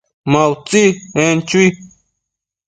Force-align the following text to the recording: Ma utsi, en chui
Ma 0.31 0.41
utsi, 0.53 0.83
en 1.23 1.37
chui 1.47 1.67